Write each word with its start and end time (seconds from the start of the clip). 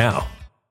now. 0.00 0.39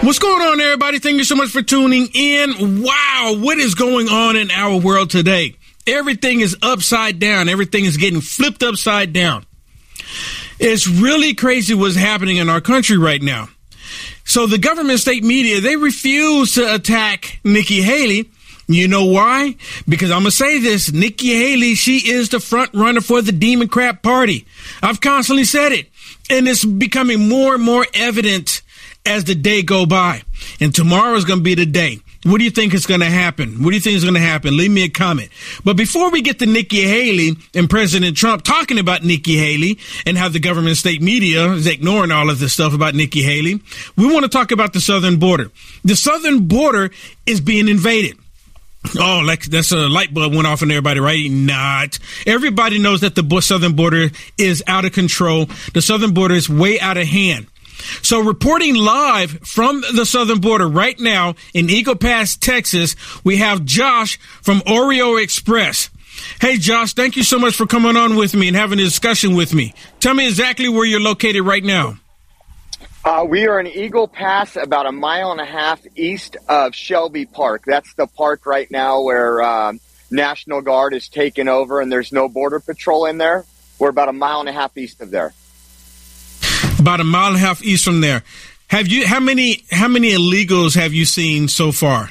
What's 0.00 0.20
going 0.20 0.40
on, 0.40 0.60
everybody? 0.60 1.00
Thank 1.00 1.18
you 1.18 1.24
so 1.24 1.34
much 1.34 1.50
for 1.50 1.60
tuning 1.60 2.08
in. 2.14 2.82
Wow, 2.82 3.34
what 3.36 3.58
is 3.58 3.74
going 3.74 4.08
on 4.08 4.36
in 4.36 4.50
our 4.52 4.78
world 4.78 5.10
today? 5.10 5.56
Everything 5.88 6.40
is 6.40 6.56
upside 6.62 7.18
down. 7.18 7.48
Everything 7.48 7.84
is 7.84 7.96
getting 7.96 8.20
flipped 8.20 8.62
upside 8.62 9.12
down. 9.12 9.44
It's 10.60 10.86
really 10.86 11.34
crazy 11.34 11.74
what's 11.74 11.96
happening 11.96 12.36
in 12.36 12.48
our 12.48 12.60
country 12.60 12.96
right 12.96 13.20
now. 13.20 13.48
So 14.24 14.46
the 14.46 14.56
government 14.56 15.00
state 15.00 15.24
media, 15.24 15.60
they 15.60 15.76
refuse 15.76 16.54
to 16.54 16.74
attack 16.74 17.40
Nikki 17.42 17.82
Haley. 17.82 18.30
You 18.68 18.86
know 18.86 19.06
why? 19.06 19.56
Because 19.88 20.10
I'm 20.10 20.20
going 20.22 20.30
to 20.30 20.30
say 20.30 20.60
this. 20.60 20.92
Nikki 20.92 21.34
Haley, 21.34 21.74
she 21.74 22.12
is 22.12 22.28
the 22.28 22.38
front 22.38 22.72
runner 22.72 23.00
for 23.00 23.20
the 23.20 23.32
Democrat 23.32 24.02
party. 24.02 24.46
I've 24.80 25.00
constantly 25.00 25.44
said 25.44 25.72
it. 25.72 25.88
And 26.30 26.46
it's 26.46 26.64
becoming 26.64 27.28
more 27.28 27.54
and 27.54 27.64
more 27.64 27.86
evident 27.94 28.62
as 29.06 29.24
the 29.24 29.34
day 29.34 29.62
go 29.62 29.86
by. 29.86 30.22
And 30.60 30.74
tomorrow 30.74 31.14
is 31.16 31.24
going 31.24 31.40
to 31.40 31.44
be 31.44 31.54
the 31.54 31.66
day. 31.66 32.00
What 32.24 32.38
do 32.38 32.44
you 32.44 32.50
think 32.50 32.74
is 32.74 32.86
going 32.86 33.00
to 33.00 33.06
happen? 33.06 33.62
What 33.62 33.70
do 33.70 33.76
you 33.76 33.80
think 33.80 33.96
is 33.96 34.02
going 34.02 34.14
to 34.14 34.20
happen? 34.20 34.56
Leave 34.56 34.70
me 34.70 34.84
a 34.84 34.88
comment. 34.88 35.30
But 35.64 35.76
before 35.76 36.10
we 36.10 36.20
get 36.20 36.40
to 36.40 36.46
Nikki 36.46 36.82
Haley 36.82 37.36
and 37.54 37.70
President 37.70 38.16
Trump 38.16 38.42
talking 38.42 38.78
about 38.78 39.04
Nikki 39.04 39.36
Haley 39.36 39.78
and 40.04 40.18
how 40.18 40.28
the 40.28 40.40
government 40.40 40.76
state 40.76 41.00
media 41.00 41.52
is 41.52 41.66
ignoring 41.66 42.10
all 42.10 42.28
of 42.28 42.40
this 42.40 42.52
stuff 42.52 42.74
about 42.74 42.94
Nikki 42.94 43.22
Haley, 43.22 43.60
we 43.96 44.12
want 44.12 44.24
to 44.24 44.28
talk 44.28 44.50
about 44.50 44.72
the 44.72 44.80
southern 44.80 45.18
border. 45.18 45.50
The 45.84 45.94
southern 45.94 46.48
border 46.48 46.90
is 47.24 47.40
being 47.40 47.68
invaded. 47.68 48.18
Oh, 48.98 49.22
like 49.24 49.44
that's 49.44 49.72
a 49.72 49.88
light 49.88 50.14
bulb 50.14 50.34
went 50.34 50.46
off 50.46 50.62
in 50.62 50.70
everybody, 50.70 51.00
right? 51.00 51.30
Not. 51.30 51.98
Everybody 52.26 52.78
knows 52.78 53.00
that 53.00 53.14
the 53.14 53.40
southern 53.40 53.74
border 53.74 54.08
is 54.36 54.62
out 54.66 54.84
of 54.84 54.92
control. 54.92 55.46
The 55.74 55.82
southern 55.82 56.14
border 56.14 56.34
is 56.34 56.48
way 56.48 56.80
out 56.80 56.96
of 56.96 57.06
hand. 57.06 57.46
So 58.02 58.20
reporting 58.20 58.74
live 58.74 59.38
from 59.42 59.82
the 59.94 60.04
southern 60.04 60.40
border 60.40 60.68
right 60.68 60.98
now 60.98 61.34
in 61.54 61.70
Eagle 61.70 61.96
Pass, 61.96 62.36
Texas, 62.36 62.96
we 63.24 63.38
have 63.38 63.64
Josh 63.64 64.18
from 64.42 64.60
Oreo 64.60 65.22
Express. 65.22 65.90
Hey, 66.40 66.56
Josh, 66.56 66.94
thank 66.94 67.16
you 67.16 67.22
so 67.22 67.38
much 67.38 67.54
for 67.54 67.66
coming 67.66 67.96
on 67.96 68.16
with 68.16 68.34
me 68.34 68.48
and 68.48 68.56
having 68.56 68.78
a 68.78 68.84
discussion 68.84 69.34
with 69.34 69.54
me. 69.54 69.74
Tell 70.00 70.14
me 70.14 70.26
exactly 70.26 70.68
where 70.68 70.84
you're 70.84 71.00
located 71.00 71.42
right 71.42 71.62
now. 71.62 71.98
Uh, 73.04 73.24
we 73.24 73.46
are 73.46 73.60
in 73.60 73.66
Eagle 73.66 74.08
Pass, 74.08 74.56
about 74.56 74.86
a 74.86 74.92
mile 74.92 75.30
and 75.30 75.40
a 75.40 75.46
half 75.46 75.80
east 75.96 76.36
of 76.48 76.74
Shelby 76.74 77.26
Park. 77.26 77.62
That's 77.64 77.94
the 77.94 78.06
park 78.06 78.44
right 78.44 78.70
now 78.70 79.02
where 79.02 79.40
uh, 79.40 79.72
National 80.10 80.60
Guard 80.60 80.94
is 80.94 81.08
taking 81.08 81.48
over, 81.48 81.80
and 81.80 81.90
there's 81.90 82.12
no 82.12 82.28
border 82.28 82.60
patrol 82.60 83.06
in 83.06 83.18
there. 83.18 83.46
We're 83.78 83.90
about 83.90 84.08
a 84.08 84.12
mile 84.12 84.40
and 84.40 84.48
a 84.48 84.52
half 84.52 84.76
east 84.76 85.00
of 85.00 85.10
there. 85.10 85.32
About 86.78 87.00
a 87.00 87.04
mile 87.04 87.28
and 87.28 87.36
a 87.36 87.40
half 87.40 87.62
east 87.62 87.84
from 87.84 88.00
there. 88.00 88.22
Have 88.68 88.88
you 88.88 89.06
how 89.06 89.20
many 89.20 89.64
how 89.70 89.88
many 89.88 90.10
illegals 90.10 90.74
have 90.74 90.92
you 90.92 91.04
seen 91.04 91.48
so 91.48 91.72
far? 91.72 92.10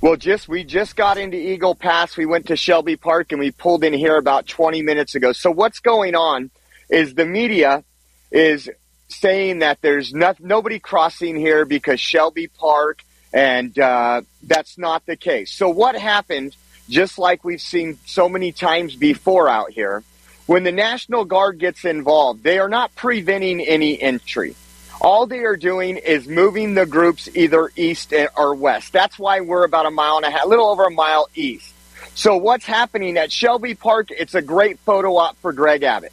Well, 0.00 0.16
just 0.16 0.48
we 0.48 0.62
just 0.62 0.94
got 0.94 1.16
into 1.16 1.36
Eagle 1.36 1.74
Pass. 1.74 2.16
We 2.16 2.26
went 2.26 2.46
to 2.48 2.56
Shelby 2.56 2.96
Park 2.96 3.32
and 3.32 3.40
we 3.40 3.50
pulled 3.50 3.82
in 3.82 3.94
here 3.94 4.16
about 4.16 4.46
20 4.46 4.82
minutes 4.82 5.14
ago. 5.14 5.32
So 5.32 5.50
what's 5.50 5.80
going 5.80 6.14
on 6.14 6.50
is 6.90 7.14
the 7.14 7.24
media 7.24 7.82
is 8.30 8.70
saying 9.08 9.60
that 9.60 9.80
there's 9.80 10.12
not, 10.12 10.38
nobody 10.40 10.78
crossing 10.78 11.36
here 11.36 11.64
because 11.64 12.00
Shelby 12.00 12.48
Park, 12.48 13.02
and 13.32 13.76
uh, 13.78 14.22
that's 14.42 14.78
not 14.78 15.06
the 15.06 15.16
case. 15.16 15.52
So 15.52 15.68
what 15.68 15.96
happened, 15.96 16.54
just 16.88 17.18
like 17.18 17.44
we've 17.44 17.60
seen 17.60 17.98
so 18.06 18.28
many 18.28 18.52
times 18.52 18.94
before 18.94 19.48
out 19.48 19.70
here, 19.70 20.02
when 20.46 20.62
the 20.62 20.72
National 20.72 21.24
Guard 21.24 21.58
gets 21.58 21.84
involved, 21.84 22.42
they 22.42 22.58
are 22.58 22.68
not 22.68 22.94
preventing 22.94 23.60
any 23.60 24.00
entry. 24.00 24.54
All 25.00 25.26
they 25.26 25.40
are 25.40 25.56
doing 25.56 25.96
is 25.96 26.26
moving 26.26 26.74
the 26.74 26.86
groups 26.86 27.28
either 27.34 27.70
east 27.76 28.14
or 28.36 28.54
west. 28.54 28.92
That's 28.92 29.18
why 29.18 29.40
we're 29.40 29.64
about 29.64 29.86
a 29.86 29.90
mile 29.90 30.16
and 30.16 30.24
a 30.24 30.30
half, 30.30 30.44
a 30.44 30.48
little 30.48 30.68
over 30.68 30.84
a 30.84 30.90
mile 30.90 31.28
east. 31.34 31.74
So 32.14 32.36
what's 32.36 32.64
happening 32.64 33.18
at 33.18 33.30
Shelby 33.30 33.74
Park? 33.74 34.08
It's 34.10 34.34
a 34.34 34.40
great 34.40 34.78
photo 34.80 35.16
op 35.16 35.36
for 35.42 35.52
Greg 35.52 35.82
Abbott. 35.82 36.12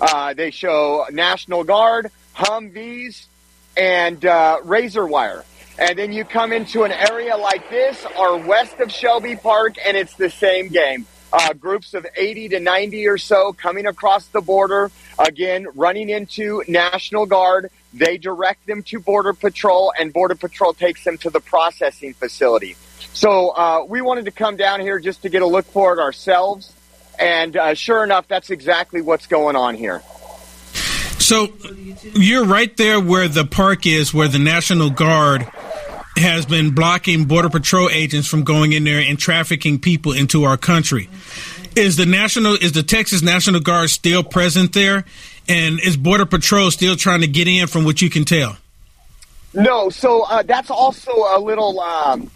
Uh, 0.00 0.32
they 0.34 0.50
show 0.50 1.06
National 1.10 1.64
Guard, 1.64 2.10
Humvees, 2.36 3.26
and 3.76 4.24
uh, 4.24 4.58
razor 4.62 5.06
wire. 5.06 5.44
And 5.78 5.98
then 5.98 6.12
you 6.12 6.24
come 6.24 6.52
into 6.52 6.84
an 6.84 6.92
area 6.92 7.36
like 7.36 7.68
this 7.70 8.06
or 8.18 8.38
west 8.38 8.78
of 8.80 8.92
Shelby 8.92 9.36
Park, 9.36 9.76
and 9.84 9.96
it's 9.96 10.14
the 10.14 10.30
same 10.30 10.68
game. 10.68 11.06
Uh, 11.32 11.52
groups 11.52 11.94
of 11.94 12.06
80 12.16 12.48
to 12.50 12.60
90 12.60 13.06
or 13.06 13.18
so 13.18 13.52
coming 13.52 13.86
across 13.86 14.26
the 14.26 14.40
border, 14.40 14.90
again, 15.18 15.66
running 15.74 16.08
into 16.08 16.62
National 16.66 17.24
Guard. 17.24 17.70
They 17.94 18.18
direct 18.18 18.66
them 18.66 18.82
to 18.84 18.98
Border 18.98 19.32
Patrol, 19.32 19.92
and 19.98 20.12
Border 20.12 20.34
Patrol 20.34 20.72
takes 20.72 21.04
them 21.04 21.18
to 21.18 21.30
the 21.30 21.40
processing 21.40 22.14
facility. 22.14 22.76
So 23.12 23.50
uh, 23.50 23.84
we 23.88 24.00
wanted 24.00 24.24
to 24.26 24.30
come 24.30 24.56
down 24.56 24.80
here 24.80 24.98
just 24.98 25.22
to 25.22 25.28
get 25.28 25.42
a 25.42 25.46
look 25.46 25.66
for 25.66 25.92
it 25.92 26.00
ourselves. 26.00 26.72
And 27.18 27.56
uh, 27.56 27.74
sure 27.74 28.02
enough, 28.02 28.28
that's 28.28 28.50
exactly 28.50 29.00
what's 29.00 29.26
going 29.26 29.54
on 29.54 29.74
here. 29.74 30.02
So 31.18 31.52
you're 32.14 32.44
right 32.44 32.74
there 32.76 32.98
where 32.98 33.28
the 33.28 33.44
park 33.44 33.86
is, 33.86 34.14
where 34.14 34.26
the 34.26 34.38
National 34.38 34.90
Guard 34.90 35.46
has 36.20 36.46
been 36.46 36.74
blocking 36.74 37.24
Border 37.24 37.50
Patrol 37.50 37.90
agents 37.90 38.28
from 38.28 38.44
going 38.44 38.72
in 38.72 38.84
there 38.84 39.00
and 39.00 39.18
trafficking 39.18 39.80
people 39.80 40.12
into 40.12 40.44
our 40.44 40.56
country. 40.56 41.08
Is 41.76 41.96
the 41.96 42.06
national 42.06 42.54
is 42.54 42.72
the 42.72 42.82
Texas 42.82 43.22
National 43.22 43.60
Guard 43.60 43.90
still 43.90 44.22
present 44.22 44.72
there, 44.72 45.04
and 45.48 45.80
is 45.80 45.96
Border 45.96 46.26
Patrol 46.26 46.70
still 46.70 46.96
trying 46.96 47.20
to 47.20 47.28
get 47.28 47.48
in? 47.48 47.66
From 47.66 47.84
what 47.84 48.02
you 48.02 48.10
can 48.10 48.24
tell. 48.24 48.56
No, 49.52 49.90
so 49.90 50.22
uh, 50.22 50.42
that's 50.42 50.70
also 50.70 51.10
a 51.12 51.40
little, 51.40 51.80
um, 51.80 52.30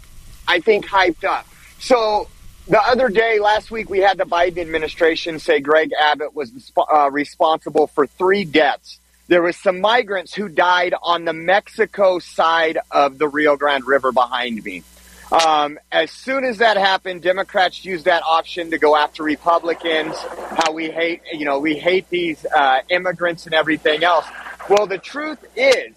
I 0.47 0.59
think, 0.59 0.85
hyped 0.85 1.23
up. 1.23 1.47
So 1.79 2.27
the 2.67 2.81
other 2.81 3.09
day, 3.09 3.39
last 3.39 3.71
week, 3.71 3.89
we 3.89 3.99
had 3.99 4.17
the 4.17 4.25
Biden 4.25 4.57
administration 4.57 5.39
say 5.39 5.59
Greg 5.59 5.91
Abbott 5.93 6.35
was 6.35 6.51
uh, 6.77 7.09
responsible 7.11 7.87
for 7.87 8.07
three 8.07 8.43
deaths. 8.43 8.99
There 9.27 9.41
was 9.41 9.57
some 9.57 9.81
migrants 9.81 10.35
who 10.35 10.47
died 10.49 10.93
on 11.01 11.25
the 11.25 11.33
Mexico 11.33 12.19
side 12.19 12.77
of 12.91 13.17
the 13.17 13.27
Rio 13.27 13.57
Grande 13.57 13.85
River 13.85 14.11
behind 14.11 14.63
me. 14.63 14.83
Um, 15.31 15.79
as 15.91 16.11
soon 16.11 16.45
as 16.45 16.59
that 16.59 16.77
happened, 16.77 17.23
Democrats 17.23 17.83
used 17.83 18.05
that 18.05 18.21
option 18.23 18.69
to 18.69 18.77
go 18.77 18.95
after 18.95 19.23
Republicans. 19.23 20.15
How 20.15 20.71
we 20.71 20.91
hate, 20.91 21.21
you 21.33 21.45
know, 21.45 21.57
we 21.57 21.75
hate 21.75 22.07
these 22.09 22.45
uh, 22.45 22.81
immigrants 22.89 23.47
and 23.47 23.55
everything 23.55 24.03
else. 24.03 24.25
Well, 24.69 24.85
the 24.85 24.99
truth 24.99 25.43
is 25.55 25.95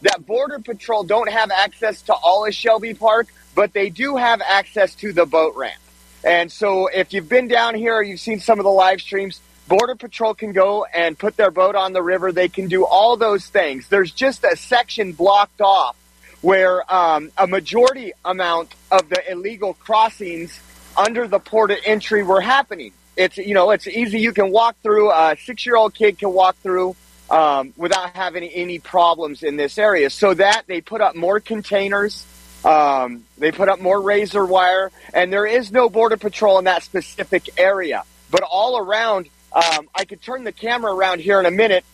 that 0.00 0.24
Border 0.26 0.58
Patrol 0.58 1.04
don't 1.04 1.30
have 1.30 1.50
access 1.50 2.00
to 2.02 2.14
all 2.14 2.46
of 2.46 2.54
Shelby 2.54 2.94
Park, 2.94 3.28
but 3.54 3.74
they 3.74 3.90
do 3.90 4.16
have 4.16 4.40
access 4.40 4.94
to 4.96 5.12
the 5.12 5.26
boat 5.26 5.54
ramp. 5.54 5.80
And 6.24 6.50
so 6.50 6.86
if 6.86 7.12
you've 7.12 7.28
been 7.28 7.48
down 7.48 7.74
here 7.74 8.00
you've 8.02 8.20
seen 8.20 8.40
some 8.40 8.58
of 8.58 8.64
the 8.64 8.70
live 8.70 9.00
streams, 9.00 9.40
Border 9.70 9.94
Patrol 9.94 10.34
can 10.34 10.50
go 10.50 10.84
and 10.84 11.16
put 11.16 11.36
their 11.36 11.52
boat 11.52 11.76
on 11.76 11.92
the 11.92 12.02
river. 12.02 12.32
They 12.32 12.48
can 12.48 12.66
do 12.66 12.84
all 12.84 13.16
those 13.16 13.46
things. 13.46 13.86
There's 13.86 14.10
just 14.10 14.42
a 14.42 14.56
section 14.56 15.12
blocked 15.12 15.60
off 15.60 15.96
where 16.40 16.82
um, 16.92 17.30
a 17.38 17.46
majority 17.46 18.12
amount 18.24 18.74
of 18.90 19.08
the 19.08 19.30
illegal 19.30 19.74
crossings 19.74 20.60
under 20.96 21.28
the 21.28 21.38
port 21.38 21.70
of 21.70 21.78
entry 21.84 22.24
were 22.24 22.40
happening. 22.40 22.92
It's 23.16 23.36
you 23.36 23.54
know 23.54 23.70
it's 23.70 23.86
easy. 23.86 24.18
You 24.18 24.32
can 24.32 24.50
walk 24.50 24.74
through. 24.82 25.12
A 25.12 25.36
six-year-old 25.38 25.94
kid 25.94 26.18
can 26.18 26.32
walk 26.32 26.56
through 26.56 26.96
um, 27.30 27.72
without 27.76 28.16
having 28.16 28.42
any 28.42 28.80
problems 28.80 29.44
in 29.44 29.54
this 29.54 29.78
area. 29.78 30.10
So 30.10 30.34
that 30.34 30.64
they 30.66 30.80
put 30.80 31.00
up 31.00 31.14
more 31.14 31.38
containers. 31.38 32.26
Um, 32.64 33.24
they 33.38 33.52
put 33.52 33.68
up 33.68 33.80
more 33.80 34.00
razor 34.00 34.44
wire, 34.44 34.90
and 35.14 35.32
there 35.32 35.46
is 35.46 35.70
no 35.70 35.88
border 35.88 36.16
patrol 36.16 36.58
in 36.58 36.64
that 36.64 36.82
specific 36.82 37.50
area. 37.56 38.02
But 38.32 38.42
all 38.42 38.76
around, 38.76 39.28
um, 39.52 39.88
I 39.94 40.04
could 40.04 40.22
turn 40.22 40.44
the 40.44 40.52
camera 40.52 40.94
around 40.94 41.20
here 41.20 41.40
in 41.40 41.46
a 41.46 41.50
minute. 41.50 41.84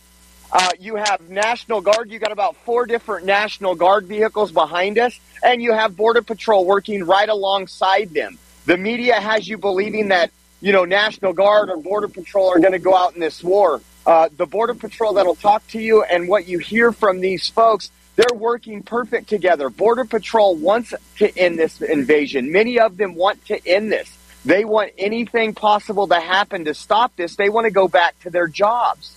Uh, 0.51 0.69
you 0.79 0.95
have 0.95 1.29
National 1.29 1.81
Guard. 1.81 2.09
You 2.09 2.19
got 2.19 2.31
about 2.31 2.55
four 2.57 2.85
different 2.85 3.25
National 3.25 3.75
Guard 3.75 4.05
vehicles 4.05 4.51
behind 4.51 4.97
us, 4.97 5.19
and 5.43 5.61
you 5.61 5.73
have 5.73 5.97
Border 5.97 6.21
Patrol 6.21 6.65
working 6.65 7.03
right 7.03 7.27
alongside 7.27 8.11
them. 8.11 8.37
The 8.65 8.77
media 8.77 9.15
has 9.15 9.47
you 9.47 9.57
believing 9.57 10.09
that 10.09 10.31
you 10.61 10.71
know 10.71 10.85
National 10.85 11.33
Guard 11.33 11.69
or 11.69 11.77
Border 11.77 12.07
Patrol 12.07 12.49
are 12.49 12.59
going 12.59 12.73
to 12.73 12.79
go 12.79 12.95
out 12.95 13.15
in 13.15 13.19
this 13.19 13.43
war. 13.43 13.81
Uh, 14.05 14.29
the 14.37 14.45
Border 14.45 14.73
Patrol 14.73 15.13
that'll 15.13 15.35
talk 15.35 15.67
to 15.69 15.79
you, 15.79 16.03
and 16.03 16.29
what 16.29 16.47
you 16.47 16.59
hear 16.59 16.91
from 16.93 17.19
these 17.19 17.49
folks 17.49 17.91
they're 18.17 18.37
working 18.37 18.81
perfect 18.81 19.29
together. 19.29 19.69
Border 19.69 20.03
Patrol 20.03 20.55
wants 20.55 20.93
to 21.19 21.37
end 21.37 21.59
this 21.59 21.81
invasion. 21.81 22.51
Many 22.51 22.79
of 22.79 22.97
them 22.97 23.13
want 23.13 23.45
to 23.45 23.65
end 23.65 23.91
this. 23.91 24.09
They 24.47 24.63
want 24.63 24.93
anything 24.97 25.53
possible 25.53 26.07
to 26.07 26.21
happen 26.21 26.63
to 26.65 26.73
stop 26.73 27.13
this. 27.17 27.35
They 27.35 27.49
want 27.49 27.65
to 27.65 27.71
go 27.71 27.89
back 27.89 28.17
to 28.21 28.29
their 28.29 28.47
jobs. 28.47 29.13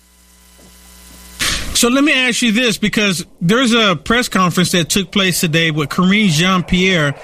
So 1.75 1.89
let 1.89 2.03
me 2.03 2.13
ask 2.13 2.43
you 2.43 2.51
this 2.51 2.79
because 2.79 3.25
there's 3.41 3.73
a 3.73 3.95
press 3.95 4.29
conference 4.29 4.73
that 4.73 4.91
took 4.91 5.13
place 5.13 5.39
today 5.39 5.71
with 5.71 5.89
Karine 5.89 6.31
Jean 6.31 6.65
Pierre, 6.65 7.15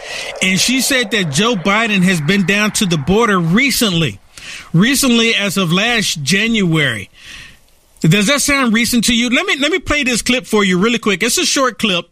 and 0.40 0.58
she 0.58 0.80
said 0.82 1.10
that 1.10 1.32
Joe 1.32 1.56
Biden 1.56 2.02
has 2.02 2.20
been 2.20 2.46
down 2.46 2.70
to 2.74 2.86
the 2.86 2.96
border 2.96 3.40
recently, 3.40 4.20
recently 4.72 5.34
as 5.34 5.56
of 5.56 5.72
last 5.72 6.22
January. 6.22 7.10
Does 8.02 8.28
that 8.28 8.40
sound 8.40 8.72
recent 8.72 9.04
to 9.06 9.16
you? 9.16 9.30
Let 9.30 9.46
me 9.46 9.56
let 9.56 9.72
me 9.72 9.80
play 9.80 10.04
this 10.04 10.22
clip 10.22 10.46
for 10.46 10.64
you 10.64 10.78
really 10.78 11.00
quick. 11.00 11.24
It's 11.24 11.38
a 11.38 11.44
short 11.44 11.80
clip, 11.80 12.08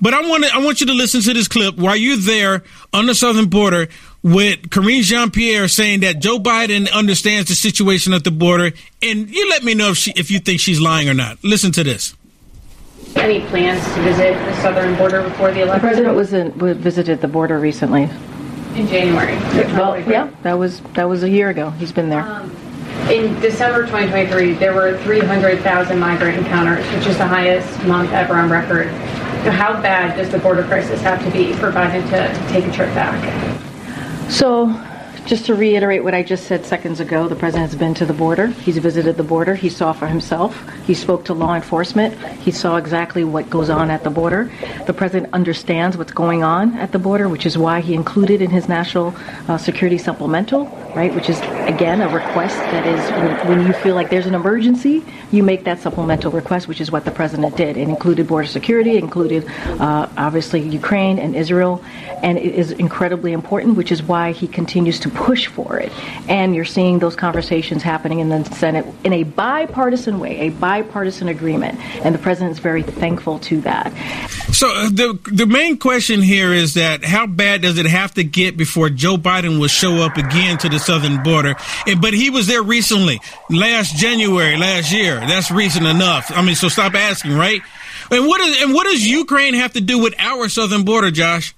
but 0.00 0.12
I 0.12 0.28
want 0.28 0.44
to, 0.44 0.52
I 0.52 0.58
want 0.58 0.80
you 0.80 0.88
to 0.88 0.92
listen 0.92 1.20
to 1.22 1.32
this 1.34 1.46
clip 1.46 1.76
while 1.76 1.94
you're 1.94 2.16
there 2.16 2.64
on 2.92 3.06
the 3.06 3.14
southern 3.14 3.48
border 3.48 3.88
with 4.26 4.70
Karine 4.70 5.02
Jean 5.02 5.30
Pierre 5.30 5.68
saying 5.68 6.00
that 6.00 6.18
Joe 6.18 6.40
Biden 6.40 6.90
understands 6.92 7.48
the 7.48 7.54
situation 7.54 8.12
at 8.12 8.24
the 8.24 8.32
border, 8.32 8.72
and 9.00 9.30
you 9.30 9.48
let 9.48 9.62
me 9.62 9.74
know 9.74 9.90
if 9.90 9.98
she 9.98 10.10
if 10.16 10.32
you 10.32 10.40
think 10.40 10.58
she's 10.58 10.80
lying 10.80 11.08
or 11.08 11.14
not. 11.14 11.38
Listen 11.44 11.70
to 11.72 11.84
this. 11.84 12.16
Any 13.14 13.40
plans 13.46 13.82
to 13.94 14.02
visit 14.02 14.34
the 14.34 14.62
southern 14.62 14.96
border 14.96 15.22
before 15.22 15.52
the 15.52 15.62
election? 15.62 15.74
The 15.74 15.88
president 15.88 16.16
was 16.16 16.32
in, 16.32 16.50
visited 16.82 17.20
the 17.20 17.28
border 17.28 17.60
recently. 17.60 18.10
In 18.74 18.88
January. 18.88 19.36
Well, 19.76 20.00
yeah, 20.10 20.28
that 20.42 20.54
was 20.54 20.80
that 20.94 21.08
was 21.08 21.22
a 21.22 21.30
year 21.30 21.50
ago. 21.50 21.70
He's 21.70 21.92
been 21.92 22.08
there. 22.08 22.22
Um, 22.22 22.50
in 23.08 23.38
December 23.40 23.82
2023, 23.86 24.54
there 24.54 24.74
were 24.74 24.98
300,000 25.04 25.98
migrant 26.00 26.38
encounters, 26.38 26.84
which 26.92 27.06
is 27.06 27.16
the 27.16 27.26
highest 27.26 27.84
month 27.84 28.10
ever 28.10 28.34
on 28.34 28.50
record. 28.50 28.88
How 29.46 29.80
bad 29.80 30.16
does 30.16 30.30
the 30.30 30.40
border 30.40 30.64
crisis 30.64 31.00
have 31.02 31.24
to 31.24 31.30
be 31.30 31.52
for 31.52 31.70
Biden 31.70 32.02
to 32.10 32.52
take 32.52 32.64
a 32.64 32.72
trip 32.72 32.92
back? 32.92 33.62
So, 34.28 34.66
Just 35.26 35.46
to 35.46 35.56
reiterate 35.56 36.04
what 36.04 36.14
I 36.14 36.22
just 36.22 36.44
said 36.44 36.64
seconds 36.64 37.00
ago, 37.00 37.26
the 37.26 37.34
president's 37.34 37.74
been 37.74 37.94
to 37.94 38.06
the 38.06 38.12
border. 38.12 38.46
He's 38.46 38.78
visited 38.78 39.16
the 39.16 39.24
border. 39.24 39.56
He 39.56 39.68
saw 39.68 39.92
for 39.92 40.06
himself. 40.06 40.56
He 40.86 40.94
spoke 40.94 41.24
to 41.24 41.34
law 41.34 41.56
enforcement. 41.56 42.16
He 42.38 42.52
saw 42.52 42.76
exactly 42.76 43.24
what 43.24 43.50
goes 43.50 43.68
on 43.68 43.90
at 43.90 44.04
the 44.04 44.10
border. 44.10 44.52
The 44.86 44.92
president 44.92 45.34
understands 45.34 45.96
what's 45.96 46.12
going 46.12 46.44
on 46.44 46.76
at 46.76 46.92
the 46.92 47.00
border, 47.00 47.28
which 47.28 47.44
is 47.44 47.58
why 47.58 47.80
he 47.80 47.92
included 47.92 48.40
in 48.40 48.50
his 48.50 48.68
national 48.68 49.16
uh, 49.48 49.58
security 49.58 49.98
supplemental, 49.98 50.66
right, 50.94 51.12
which 51.12 51.28
is, 51.28 51.40
again, 51.66 52.02
a 52.02 52.08
request 52.08 52.56
that 52.56 52.86
is 52.86 53.48
when, 53.48 53.66
you 53.66 53.72
feel 53.72 53.96
like 53.96 54.10
there's 54.10 54.26
an 54.26 54.34
emergency, 54.36 55.04
you 55.32 55.42
make 55.42 55.64
that 55.64 55.80
supplemental 55.80 56.30
request, 56.30 56.68
which 56.68 56.80
is 56.80 56.92
what 56.92 57.04
the 57.04 57.10
president 57.10 57.56
did. 57.56 57.76
It 57.76 57.88
included 57.88 58.28
border 58.28 58.46
security, 58.46 58.92
it 58.92 59.02
included 59.02 59.44
uh, 59.80 60.08
obviously 60.16 60.60
Ukraine 60.60 61.18
and 61.18 61.34
Israel, 61.34 61.82
and 62.22 62.38
it 62.38 62.54
is 62.54 62.70
incredibly 62.70 63.32
important, 63.32 63.76
which 63.76 63.90
is 63.90 64.04
why 64.04 64.30
he 64.30 64.46
continues 64.46 65.00
to 65.00 65.15
push 65.16 65.46
for 65.46 65.78
it. 65.78 65.90
And 66.28 66.54
you're 66.54 66.64
seeing 66.64 66.98
those 66.98 67.16
conversations 67.16 67.82
happening 67.82 68.20
in 68.20 68.28
the 68.28 68.44
Senate 68.44 68.86
in 69.02 69.12
a 69.12 69.22
bipartisan 69.24 70.20
way, 70.20 70.40
a 70.40 70.50
bipartisan 70.50 71.28
agreement, 71.28 71.80
and 72.04 72.14
the 72.14 72.18
president 72.18 72.52
is 72.52 72.58
very 72.58 72.82
thankful 72.82 73.38
to 73.40 73.60
that. 73.62 73.92
So 74.52 74.68
uh, 74.68 74.88
the 74.88 75.18
the 75.32 75.46
main 75.46 75.78
question 75.78 76.22
here 76.22 76.52
is 76.52 76.74
that 76.74 77.04
how 77.04 77.26
bad 77.26 77.62
does 77.62 77.78
it 77.78 77.86
have 77.86 78.14
to 78.14 78.24
get 78.24 78.56
before 78.56 78.88
Joe 78.90 79.16
Biden 79.16 79.58
will 79.58 79.68
show 79.68 79.96
up 79.96 80.16
again 80.16 80.58
to 80.58 80.68
the 80.68 80.78
southern 80.78 81.22
border? 81.22 81.56
And, 81.86 82.00
but 82.00 82.14
he 82.14 82.30
was 82.30 82.46
there 82.46 82.62
recently, 82.62 83.20
last 83.50 83.96
January, 83.96 84.56
last 84.56 84.92
year. 84.92 85.20
That's 85.20 85.50
recent 85.50 85.86
enough. 85.86 86.30
I 86.34 86.42
mean, 86.42 86.54
so 86.54 86.68
stop 86.68 86.94
asking, 86.94 87.36
right? 87.36 87.60
And 88.10 88.26
what 88.26 88.40
is 88.40 88.62
and 88.62 88.74
what 88.74 88.84
does 88.84 89.06
Ukraine 89.06 89.54
have 89.54 89.72
to 89.72 89.80
do 89.80 89.98
with 89.98 90.14
our 90.18 90.48
southern 90.48 90.84
border, 90.84 91.10
Josh? 91.10 91.54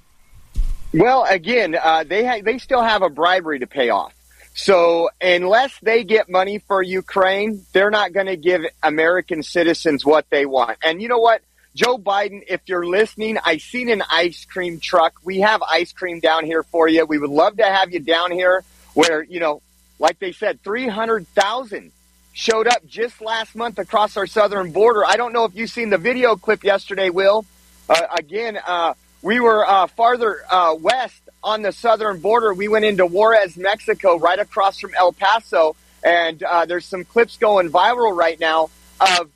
Well, 0.93 1.27
again, 1.29 1.77
uh, 1.81 2.05
they 2.05 2.25
ha- 2.25 2.41
they 2.43 2.59
still 2.59 2.83
have 2.83 3.03
a 3.03 3.11
bribery 3.11 3.59
to 3.61 3.67
pay 3.67 3.91
off. 3.91 4.15
So 4.55 5.11
unless 5.21 5.79
they 5.83 6.03
get 6.03 6.29
money 6.29 6.59
for 6.59 6.83
Ukraine, 6.83 7.65
they're 7.73 7.91
not 7.91 8.13
going 8.13 8.27
to 8.27 8.37
give 8.37 8.63
American 8.83 9.43
citizens 9.43 10.05
what 10.05 10.29
they 10.31 10.47
want. 10.47 10.79
And 10.83 11.01
you 11.01 11.09
know 11.09 11.19
what? 11.19 11.43
Joe 11.75 11.97
Biden, 11.97 12.43
if 12.49 12.63
you're 12.67 12.85
listening, 12.85 13.39
I 13.45 13.59
seen 13.59 13.89
an 13.89 14.03
ice 14.11 14.47
cream 14.47 14.81
truck. 14.81 15.15
We 15.23 15.41
have 15.41 15.63
ice 15.63 15.93
cream 15.93 16.19
down 16.19 16.45
here 16.45 16.65
for 16.65 16.89
you. 16.89 17.05
We 17.07 17.19
would 17.19 17.31
love 17.31 17.59
to 17.59 17.65
have 17.65 17.93
you 17.93 18.01
down 18.01 18.33
here 18.33 18.65
where, 18.95 19.23
you 19.23 19.39
know, 19.39 19.63
like 20.01 20.19
they 20.19 20.33
said, 20.33 20.61
300,000 20.65 21.93
showed 22.33 22.67
up 22.67 22.85
just 22.87 23.21
last 23.21 23.55
month 23.55 23.79
across 23.79 24.17
our 24.17 24.27
southern 24.27 24.73
border. 24.73 25.05
I 25.05 25.17
don't 25.17 25.33
know 25.33 25.45
if 25.45 25.55
you've 25.55 25.71
seen 25.71 25.91
the 25.91 25.99
video 25.99 26.35
clip 26.35 26.65
yesterday, 26.65 27.11
Will. 27.11 27.45
Uh, 27.89 28.07
again, 28.17 28.59
uh, 28.67 28.95
we 29.23 29.41
were 29.41 29.69
uh, 29.69 29.87
farther 29.89 30.41
uh, 30.51 30.75
west 30.79 31.21
on 31.43 31.63
the 31.63 31.73
southern 31.73 32.21
border. 32.21 32.53
We 32.55 32.69
went 32.69 32.85
into 32.85 33.07
Juarez, 33.07 33.57
Mexico, 33.57 34.19
right 34.19 34.39
across 34.39 34.79
from 34.79 34.95
El 34.95 35.13
Paso. 35.13 35.77
And 36.05 36.43
uh, 36.43 36.67
there's 36.67 36.85
some 36.85 37.05
clips 37.05 37.37
going 37.37 37.71
viral 37.71 38.17
right 38.17 38.39
now 38.39 38.71
of 39.01 39.31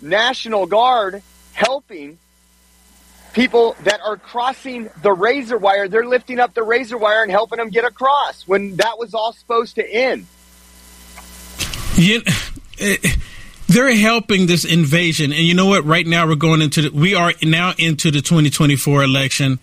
National 0.00 0.66
Guard 0.66 1.22
helping 1.52 2.18
people 3.32 3.76
that 3.82 4.00
are 4.04 4.16
crossing 4.16 4.90
the 5.02 5.12
razor 5.12 5.56
wire. 5.58 5.88
They're 5.88 6.06
lifting 6.06 6.40
up 6.40 6.54
the 6.54 6.62
razor 6.62 6.98
wire 6.98 7.22
and 7.22 7.30
helping 7.30 7.58
them 7.58 7.70
get 7.70 7.84
across 7.84 8.46
when 8.46 8.76
that 8.76 8.98
was 8.98 9.14
all 9.14 9.32
supposed 9.32 9.76
to 9.76 9.90
end. 9.90 10.26
Yeah, 11.96 12.18
they're 13.68 13.94
helping 13.94 14.46
this 14.46 14.64
invasion, 14.64 15.30
and 15.30 15.42
you 15.42 15.54
know 15.54 15.66
what? 15.66 15.84
Right 15.84 16.06
now, 16.06 16.26
we're 16.26 16.36
going 16.36 16.62
into 16.62 16.82
the, 16.82 16.90
we 16.90 17.14
are 17.14 17.32
now 17.42 17.74
into 17.76 18.10
the 18.10 18.22
2024 18.22 19.04
election, 19.04 19.58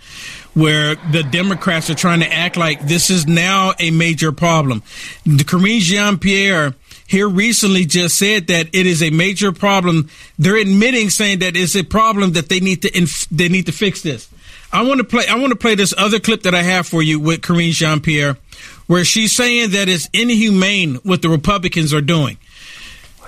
where 0.53 0.95
the 1.11 1.23
Democrats 1.23 1.89
are 1.89 1.95
trying 1.95 2.19
to 2.19 2.31
act 2.31 2.55
like 2.55 2.87
this 2.87 3.09
is 3.09 3.25
now 3.25 3.73
a 3.79 3.89
major 3.89 4.31
problem. 4.31 4.83
The 5.25 5.43
Karine 5.43 5.79
Jean 5.79 6.19
Pierre 6.19 6.75
here 7.07 7.27
recently 7.27 7.85
just 7.85 8.17
said 8.17 8.47
that 8.47 8.67
it 8.73 8.85
is 8.85 9.01
a 9.01 9.09
major 9.09 9.51
problem. 9.51 10.09
They're 10.37 10.57
admitting 10.57 11.09
saying 11.09 11.39
that 11.39 11.57
it's 11.57 11.75
a 11.75 11.83
problem 11.83 12.33
that 12.33 12.47
they 12.47 12.59
need 12.59 12.83
to 12.83 12.95
inf- 12.95 13.27
they 13.29 13.49
need 13.49 13.65
to 13.65 13.71
fix 13.71 14.03
this. 14.03 14.29
I 14.71 14.83
want 14.83 14.99
to 14.99 15.03
play 15.03 15.25
I 15.27 15.35
want 15.35 15.49
to 15.49 15.57
play 15.57 15.73
this 15.73 15.95
other 15.97 16.19
clip 16.19 16.43
that 16.43 16.53
I 16.53 16.61
have 16.61 16.85
for 16.85 17.01
you 17.01 17.19
with 17.19 17.41
Karine 17.41 17.71
Jean 17.71 18.01
Pierre, 18.01 18.37
where 18.85 19.03
she's 19.03 19.35
saying 19.35 19.71
that 19.71 19.89
it's 19.89 20.09
inhumane 20.13 20.95
what 20.97 21.23
the 21.23 21.29
Republicans 21.29 21.91
are 21.91 22.01
doing. 22.01 22.37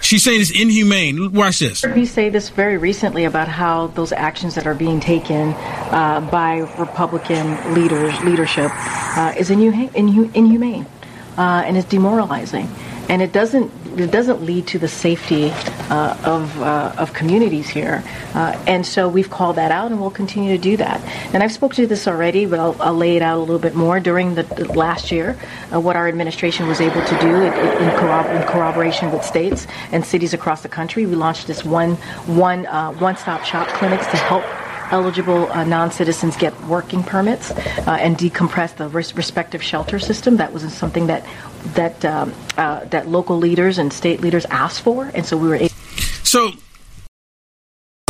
She's 0.02 0.24
saying 0.24 0.42
it's 0.42 0.52
inhumane. 0.52 1.34
Watch 1.34 1.60
this. 1.60 1.84
We 1.86 2.06
say 2.06 2.30
this 2.30 2.50
very 2.50 2.78
recently 2.78 3.26
about 3.26 3.48
how 3.48 3.88
those 3.88 4.12
actions 4.12 4.56
that 4.56 4.66
are 4.68 4.76
being 4.76 5.00
taken 5.00 5.54
uh, 5.54 6.28
by 6.32 6.60
Republican 6.80 7.74
leaders 7.74 8.18
leadership 8.24 8.72
uh, 9.18 9.34
is 9.38 9.50
inhumane, 9.50 9.90
inhumane 9.96 10.86
uh, 11.38 11.64
and 11.66 11.78
it's 11.78 11.88
demoralizing 11.88 12.70
and 13.10 13.22
it 13.22 13.32
doesn't 13.32 13.72
it 14.00 14.12
doesn't 14.12 14.44
lead 14.44 14.68
to 14.68 14.80
the 14.80 14.88
safety 14.88 15.50
uh, 15.90 16.18
of 16.24 16.62
uh, 16.62 16.94
of 16.98 17.14
communities 17.14 17.68
here. 17.68 18.04
Uh, 18.34 18.62
and 18.68 18.86
so 18.86 19.10
we've 19.10 19.30
called 19.30 19.56
that 19.56 19.72
out, 19.72 19.92
and 19.92 20.00
we'll 20.00 20.12
continue 20.12 20.56
to 20.56 20.62
do 20.62 20.78
that. 20.78 21.02
And 21.34 21.42
I've 21.42 21.52
spoken 21.52 21.78
to 21.78 21.88
this 21.88 22.08
already, 22.08 22.46
but 22.46 22.60
I'll, 22.60 22.80
I'll 22.82 22.94
lay 22.96 23.16
it 23.16 23.22
out 23.22 23.38
a 23.38 23.40
little 23.40 23.60
bit 23.60 23.76
more. 23.76 24.00
During 24.00 24.36
the, 24.36 24.44
the 24.44 24.72
last 24.74 25.12
year, 25.12 25.38
uh, 25.74 25.80
what 25.80 25.96
our 25.96 26.08
administration 26.08 26.68
was 26.68 26.82
able 26.82 27.04
to 27.04 27.20
do 27.20 27.36
in, 27.36 27.54
in, 27.54 27.90
corrob- 27.98 28.30
in, 28.36 28.44
corroboration 28.44 29.12
with 29.12 29.24
states 29.24 29.68
and 29.92 30.06
cities 30.06 30.34
across 30.34 30.62
the 30.62 30.70
country, 30.70 31.06
we 31.06 31.16
launched 31.16 31.48
this 31.48 31.64
one 31.64 31.96
one 32.26 32.66
uh, 32.68 32.92
one 32.94 33.18
stop 33.18 33.44
shop 33.44 33.68
clinics 33.70 34.06
to 34.08 34.18
help 34.18 34.44
eligible 34.92 35.52
uh, 35.52 35.64
non-citizens 35.64 36.38
get 36.38 36.60
working 36.66 37.04
permits 37.04 37.52
uh, 37.52 37.98
and 38.00 38.18
decompress 38.18 38.76
the 38.76 38.88
res- 38.90 39.16
respective 39.16 39.62
shelter 39.64 40.00
system. 40.00 40.38
That 40.38 40.54
was 40.54 40.72
something 40.74 41.08
that 41.08 41.26
that 41.74 42.04
um, 42.06 42.34
uh, 42.58 42.86
that 42.86 43.08
local 43.08 43.38
leaders 43.38 43.78
and 43.78 43.92
state 43.92 44.22
leaders 44.22 44.46
asked 44.46 44.82
for, 44.82 45.12
and 45.14 45.26
so 45.26 45.38
we 45.38 45.48
were 45.48 45.56
able. 45.56 45.76
So 46.24 46.52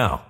now. 0.00 0.29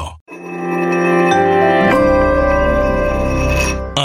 now. 0.01 1.10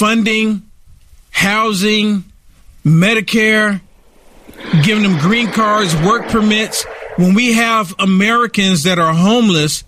funding, 0.00 0.62
housing, 1.30 2.24
Medicare, 2.86 3.82
giving 4.82 5.02
them 5.02 5.18
green 5.18 5.48
cards, 5.52 5.94
work 5.96 6.26
permits. 6.28 6.86
When 7.18 7.34
we 7.34 7.52
have 7.52 7.94
Americans 7.98 8.84
that 8.84 8.98
are 8.98 9.12
homeless 9.12 9.84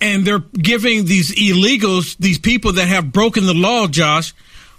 and 0.00 0.24
they're 0.24 0.38
giving 0.38 1.06
these 1.06 1.34
illegals, 1.34 2.16
these 2.18 2.38
people 2.38 2.74
that 2.74 2.86
have 2.86 3.10
broken 3.10 3.44
the 3.46 3.52
law, 3.52 3.88
Josh, 3.88 4.32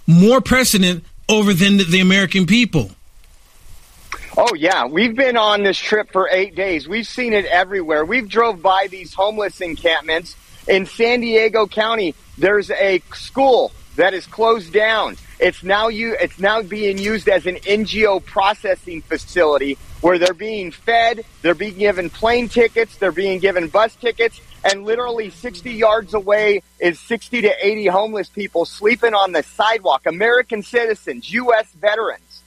more 0.06 0.40
precedent 0.40 1.04
over 1.28 1.52
than 1.52 1.76
the 1.76 2.00
American 2.00 2.46
people. 2.46 2.90
Oh 4.38 4.54
yeah, 4.54 4.86
we've 4.86 5.14
been 5.14 5.36
on 5.36 5.62
this 5.62 5.76
trip 5.76 6.10
for 6.10 6.26
eight 6.30 6.54
days. 6.54 6.88
We've 6.88 7.06
seen 7.06 7.34
it 7.34 7.44
everywhere. 7.44 8.06
We've 8.06 8.30
drove 8.30 8.62
by 8.62 8.86
these 8.90 9.12
homeless 9.12 9.60
encampments 9.60 10.34
in 10.66 10.86
San 10.86 11.20
Diego 11.20 11.66
County. 11.66 12.14
There's 12.38 12.70
a 12.70 13.02
school 13.12 13.70
that 13.96 14.14
is 14.14 14.26
closed 14.26 14.72
down. 14.72 15.16
It's 15.38 15.62
now 15.62 15.88
you. 15.88 16.16
It's 16.20 16.38
now 16.38 16.62
being 16.62 16.98
used 16.98 17.28
as 17.28 17.46
an 17.46 17.56
NGO 17.56 18.24
processing 18.24 19.02
facility 19.02 19.78
where 20.00 20.18
they're 20.18 20.34
being 20.34 20.70
fed, 20.70 21.24
they're 21.42 21.54
being 21.54 21.78
given 21.78 22.10
plane 22.10 22.48
tickets, 22.48 22.96
they're 22.96 23.12
being 23.12 23.38
given 23.38 23.68
bus 23.68 23.94
tickets, 23.96 24.40
and 24.62 24.84
literally 24.84 25.30
60 25.30 25.72
yards 25.72 26.14
away 26.14 26.62
is 26.78 27.00
60 27.00 27.42
to 27.42 27.66
80 27.66 27.86
homeless 27.86 28.28
people 28.28 28.64
sleeping 28.64 29.14
on 29.14 29.32
the 29.32 29.42
sidewalk. 29.42 30.06
American 30.06 30.62
citizens, 30.62 31.32
U.S. 31.32 31.70
veterans. 31.72 32.42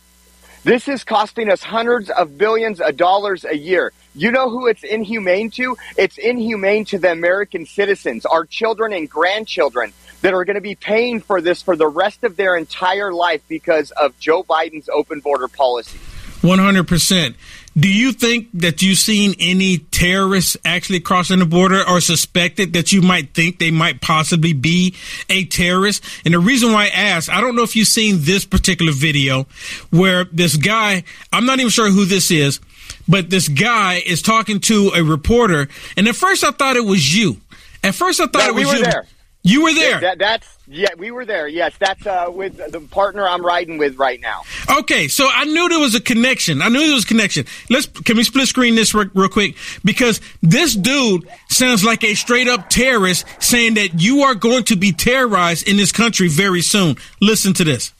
This 0.63 0.87
is 0.87 1.03
costing 1.03 1.49
us 1.49 1.63
hundreds 1.63 2.09
of 2.09 2.37
billions 2.37 2.81
of 2.81 2.97
dollars 2.97 3.45
a 3.45 3.55
year. 3.55 3.93
You 4.13 4.31
know 4.31 4.49
who 4.49 4.67
it's 4.67 4.83
inhumane 4.83 5.49
to? 5.51 5.77
It's 5.97 6.17
inhumane 6.17 6.85
to 6.85 6.99
the 6.99 7.11
American 7.11 7.65
citizens, 7.65 8.25
our 8.25 8.45
children 8.45 8.91
and 8.91 9.09
grandchildren 9.09 9.93
that 10.21 10.33
are 10.33 10.45
going 10.45 10.55
to 10.55 10.62
be 10.62 10.75
paying 10.75 11.19
for 11.19 11.41
this 11.41 11.62
for 11.62 11.75
the 11.75 11.88
rest 11.88 12.24
of 12.24 12.36
their 12.36 12.55
entire 12.55 13.13
life 13.13 13.41
because 13.47 13.91
of 13.91 14.17
Joe 14.19 14.43
Biden's 14.43 14.89
open 14.89 15.19
border 15.19 15.47
policy. 15.47 16.00
100%. 16.41 17.36
Do 17.77 17.88
you 17.88 18.12
think 18.12 18.47
that 18.55 18.81
you've 18.81 18.97
seen 18.97 19.36
any 19.39 19.77
terrorists 19.77 20.58
actually 20.65 20.99
crossing 20.99 21.38
the 21.38 21.45
border 21.45 21.88
or 21.88 22.01
suspected 22.01 22.73
that 22.73 22.91
you 22.91 23.03
might 23.03 23.36
think 23.36 23.60
they 23.60 23.69
might 23.69 24.01
possibly 24.01 24.53
be 24.53 24.95
a 25.30 25.45
terrorist? 25.45 26.03
And 26.25 26.34
the 26.34 26.39
reason 26.39 26.73
why 26.73 26.86
I 26.86 26.88
ask, 26.88 27.32
I 27.32 27.39
don't 27.39 27.56
know 27.56 27.62
if 27.62 27.75
you've 27.75 27.88
seen 27.88 28.17
this 28.21 28.45
particular 28.45 28.91
video 28.91 29.45
where 29.91 30.25
this 30.25 30.56
guy, 30.58 31.03
I'm 31.32 31.45
not 31.45 31.60
even 31.60 31.69
sure 31.69 31.91
who 31.91 32.06
this 32.06 32.32
is, 32.32 32.60
but 33.08 33.30
this 33.30 33.47
guy 33.47 34.01
is 34.03 34.23
talking 34.23 34.60
to 34.62 34.91
a 34.95 35.03
reporter. 35.03 35.67
And 35.95 36.08
at 36.08 36.15
first 36.15 36.43
I 36.43 36.51
thought 36.51 36.77
it 36.77 36.86
was 36.86 37.15
you. 37.15 37.38
At 37.84 37.93
first 37.93 38.19
I 38.19 38.25
thought 38.25 38.39
no, 38.39 38.49
it 38.49 38.56
was 38.56 38.65
we 38.65 38.71
were 38.71 38.77
you. 38.77 38.84
There. 38.86 39.06
You 39.47 39.63
were 39.63 39.73
there. 39.73 39.91
Yeah, 39.91 39.99
that, 40.01 40.19
that's 40.19 40.57
yeah, 40.67 40.89
we 40.97 41.12
were 41.12 41.23
there. 41.23 41.47
Yes, 41.47 41.73
that's 41.79 42.05
uh, 42.05 42.29
with 42.29 42.57
the 42.57 42.81
partner 42.81 43.25
I'm 43.25 43.45
riding 43.45 43.77
with 43.77 43.97
right 43.97 44.19
now. 44.19 44.41
Okay, 44.79 45.07
so 45.07 45.29
I 45.31 45.45
knew 45.45 45.69
there 45.69 45.79
was 45.79 45.95
a 45.95 46.01
connection. 46.01 46.62
I 46.62 46.67
knew 46.67 46.79
there 46.79 46.93
was 46.93 47.05
a 47.05 47.07
connection. 47.07 47.45
Let's 47.69 47.86
can 47.86 48.17
we 48.17 48.25
split 48.25 48.49
screen 48.49 48.75
this 48.75 48.93
real, 48.93 49.10
real 49.13 49.29
quick 49.29 49.55
because 49.86 50.19
this 50.41 50.75
dude 50.75 51.29
sounds 51.47 51.86
like 51.86 52.03
a 52.03 52.13
straight 52.15 52.49
up 52.49 52.69
terrorist 52.69 53.25
saying 53.39 53.75
that 53.75 54.01
you 54.01 54.23
are 54.23 54.36
going 54.36 54.65
to 54.65 54.75
be 54.75 54.91
terrorized 54.91 55.65
in 55.65 55.77
this 55.77 55.93
country 55.93 56.27
very 56.27 56.62
soon. 56.62 56.97
Listen 57.21 57.53
to 57.53 57.63
this. 57.63 57.93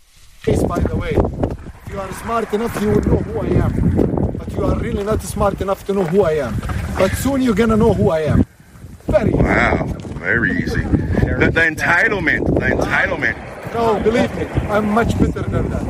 Please, 0.44 0.62
by 0.64 0.80
the 0.80 0.98
way, 0.98 1.12
if 1.12 1.92
you 1.94 1.98
are 1.98 2.12
smart 2.14 2.54
enough, 2.54 2.82
you 2.82 2.90
will 2.90 3.02
know 3.02 3.18
who 3.20 3.40
I 3.40 3.66
am. 3.66 4.38
But 4.38 4.52
you 4.52 4.66
are 4.66 4.78
really 4.80 5.06
not 5.06 5.22
smart 5.22 5.62
enough 5.62 5.86
to 5.86 5.94
know 5.94 6.04
who 6.04 6.24
I 6.24 6.34
am. 6.34 6.58
But 6.98 7.14
soon 7.14 7.42
you're 7.42 7.56
gonna 7.56 7.78
know 7.78 7.94
who 7.94 8.10
I 8.10 8.24
am. 8.24 8.46
Very 9.08 9.32
wow, 9.32 9.86
very 9.86 10.52
easy. 10.52 10.82
The, 10.82 11.50
the 11.54 11.62
entitlement, 11.62 12.46
the 12.46 12.76
entitlement. 12.76 13.74
No, 13.74 14.00
believe 14.02 14.36
me, 14.36 14.46
I'm 14.70 14.90
much 14.90 15.18
better 15.18 15.42
than 15.44 15.70
that. 15.70 15.86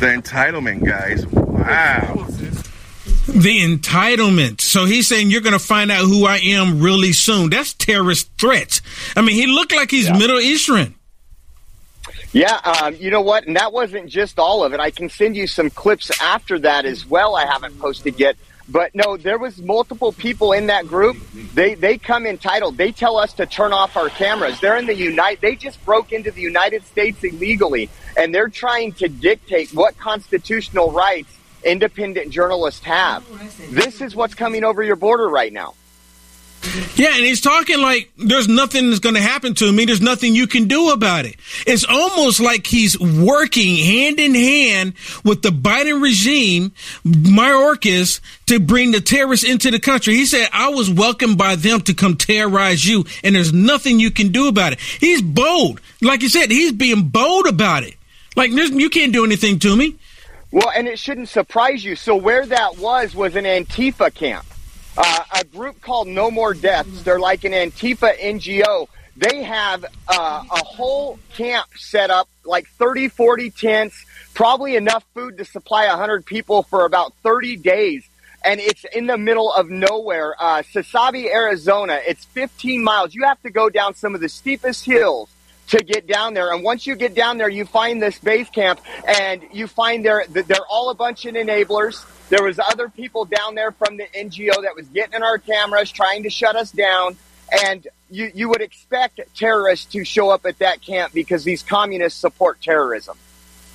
The 0.00 0.06
entitlement, 0.06 0.84
guys. 0.84 1.26
Wow. 1.26 2.26
The 3.28 3.60
entitlement. 3.60 4.60
So 4.60 4.84
he's 4.84 5.06
saying 5.06 5.30
you're 5.30 5.40
going 5.40 5.52
to 5.52 5.58
find 5.58 5.90
out 5.90 6.04
who 6.04 6.26
I 6.26 6.38
am 6.38 6.80
really 6.80 7.12
soon. 7.12 7.50
That's 7.50 7.72
terrorist 7.74 8.30
threats. 8.38 8.80
I 9.16 9.22
mean, 9.22 9.34
he 9.34 9.46
looked 9.46 9.74
like 9.74 9.90
he's 9.90 10.06
yeah. 10.06 10.16
Middle 10.16 10.40
Eastern. 10.40 10.94
Yeah, 12.32 12.56
um, 12.82 12.94
you 12.96 13.10
know 13.10 13.22
what? 13.22 13.46
And 13.46 13.56
that 13.56 13.72
wasn't 13.72 14.08
just 14.08 14.38
all 14.38 14.62
of 14.64 14.74
it. 14.74 14.80
I 14.80 14.90
can 14.90 15.08
send 15.08 15.36
you 15.36 15.46
some 15.46 15.70
clips 15.70 16.10
after 16.20 16.58
that 16.58 16.84
as 16.84 17.06
well. 17.06 17.36
I 17.36 17.46
haven't 17.46 17.78
posted 17.78 18.20
yet. 18.20 18.36
But 18.68 18.94
no, 18.94 19.16
there 19.16 19.38
was 19.38 19.62
multiple 19.62 20.12
people 20.12 20.52
in 20.52 20.66
that 20.66 20.86
group. 20.86 21.16
They 21.54 21.74
they 21.74 21.96
come 21.96 22.26
entitled. 22.26 22.76
They 22.76 22.92
tell 22.92 23.16
us 23.16 23.32
to 23.34 23.46
turn 23.46 23.72
off 23.72 23.96
our 23.96 24.10
cameras. 24.10 24.60
They're 24.60 24.76
in 24.76 24.86
the 24.86 24.94
United. 24.94 25.40
They 25.40 25.56
just 25.56 25.82
broke 25.84 26.12
into 26.12 26.30
the 26.30 26.42
United 26.42 26.84
States 26.84 27.24
illegally, 27.24 27.88
and 28.16 28.34
they're 28.34 28.50
trying 28.50 28.92
to 28.94 29.08
dictate 29.08 29.72
what 29.72 29.96
constitutional 29.96 30.92
rights 30.92 31.34
independent 31.64 32.30
journalists 32.30 32.84
have. 32.84 33.24
This 33.70 34.00
is 34.00 34.14
what's 34.14 34.34
coming 34.34 34.64
over 34.64 34.82
your 34.82 34.96
border 34.96 35.28
right 35.28 35.52
now. 35.52 35.74
Yeah, 36.96 37.14
and 37.14 37.24
he's 37.24 37.40
talking 37.40 37.80
like 37.80 38.10
there's 38.16 38.48
nothing 38.48 38.88
that's 38.88 39.00
going 39.00 39.14
to 39.14 39.20
happen 39.20 39.54
to 39.54 39.72
me. 39.72 39.84
There's 39.84 40.00
nothing 40.00 40.34
you 40.34 40.46
can 40.46 40.66
do 40.66 40.90
about 40.90 41.24
it. 41.24 41.36
It's 41.66 41.84
almost 41.84 42.40
like 42.40 42.66
he's 42.66 42.98
working 42.98 43.76
hand 43.76 44.18
in 44.18 44.34
hand 44.34 44.94
with 45.24 45.42
the 45.42 45.50
Biden 45.50 46.02
regime, 46.02 46.72
Mayorkas, 47.04 48.20
to 48.46 48.58
bring 48.58 48.90
the 48.90 49.00
terrorists 49.00 49.48
into 49.48 49.70
the 49.70 49.78
country. 49.78 50.14
He 50.14 50.26
said, 50.26 50.48
I 50.52 50.70
was 50.70 50.90
welcomed 50.90 51.38
by 51.38 51.54
them 51.54 51.80
to 51.82 51.94
come 51.94 52.16
terrorize 52.16 52.84
you, 52.84 53.04
and 53.22 53.34
there's 53.34 53.52
nothing 53.52 54.00
you 54.00 54.10
can 54.10 54.32
do 54.32 54.48
about 54.48 54.72
it. 54.72 54.80
He's 54.80 55.22
bold. 55.22 55.80
Like 56.02 56.22
you 56.22 56.28
said, 56.28 56.50
he's 56.50 56.72
being 56.72 57.08
bold 57.08 57.46
about 57.46 57.84
it. 57.84 57.94
Like, 58.36 58.50
you 58.50 58.90
can't 58.90 59.12
do 59.12 59.24
anything 59.24 59.58
to 59.60 59.76
me. 59.76 59.96
Well, 60.50 60.70
and 60.74 60.88
it 60.88 60.98
shouldn't 60.98 61.28
surprise 61.28 61.84
you. 61.84 61.94
So, 61.94 62.16
where 62.16 62.46
that 62.46 62.78
was 62.78 63.14
was 63.14 63.36
an 63.36 63.44
Antifa 63.44 64.12
camp 64.12 64.46
uh, 64.98 65.20
a 65.40 65.44
group 65.44 65.80
called 65.80 66.08
No 66.08 66.30
More 66.30 66.54
Deaths. 66.54 67.02
They're 67.04 67.20
like 67.20 67.44
an 67.44 67.52
Antifa 67.52 68.18
NGO. 68.18 68.88
They 69.16 69.42
have 69.44 69.84
uh, 70.08 70.44
a 70.50 70.64
whole 70.64 71.18
camp 71.34 71.68
set 71.76 72.10
up, 72.10 72.28
like 72.44 72.68
30, 72.78 73.08
40 73.08 73.50
tents, 73.50 74.04
probably 74.34 74.76
enough 74.76 75.04
food 75.14 75.38
to 75.38 75.44
supply 75.44 75.86
100 75.86 76.26
people 76.26 76.62
for 76.64 76.84
about 76.84 77.14
30 77.22 77.56
days. 77.56 78.08
and 78.44 78.60
it's 78.60 78.84
in 78.94 79.06
the 79.06 79.18
middle 79.18 79.52
of 79.52 79.68
nowhere. 79.68 80.34
Uh, 80.38 80.62
Sasabe, 80.62 81.26
Arizona. 81.32 82.00
It's 82.06 82.24
15 82.26 82.82
miles. 82.82 83.14
You 83.14 83.24
have 83.24 83.40
to 83.42 83.50
go 83.50 83.68
down 83.68 83.94
some 83.94 84.14
of 84.14 84.20
the 84.20 84.28
steepest 84.28 84.84
hills 84.84 85.28
to 85.68 85.82
get 85.84 86.06
down 86.06 86.34
there. 86.34 86.52
And 86.52 86.62
once 86.62 86.86
you 86.86 86.96
get 86.96 87.14
down 87.14 87.38
there, 87.38 87.48
you 87.48 87.64
find 87.64 88.02
this 88.02 88.18
base 88.18 88.48
camp, 88.50 88.80
and 89.06 89.42
you 89.52 89.66
find 89.66 90.04
they're 90.04 90.24
they're 90.28 90.66
all 90.68 90.90
a 90.90 90.94
bunch 90.94 91.24
of 91.26 91.34
enablers. 91.34 92.04
There 92.28 92.42
was 92.42 92.58
other 92.58 92.88
people 92.88 93.24
down 93.24 93.54
there 93.54 93.72
from 93.72 93.96
the 93.96 94.04
NGO 94.14 94.62
that 94.62 94.74
was 94.74 94.86
getting 94.88 95.14
in 95.14 95.22
our 95.22 95.38
cameras, 95.38 95.90
trying 95.90 96.24
to 96.24 96.30
shut 96.30 96.56
us 96.56 96.70
down. 96.70 97.16
And 97.64 97.86
you, 98.10 98.30
you 98.34 98.48
would 98.50 98.60
expect 98.60 99.20
terrorists 99.34 99.86
to 99.92 100.04
show 100.04 100.28
up 100.28 100.44
at 100.44 100.58
that 100.58 100.82
camp 100.82 101.14
because 101.14 101.44
these 101.44 101.62
communists 101.62 102.20
support 102.20 102.60
terrorism. 102.60 103.16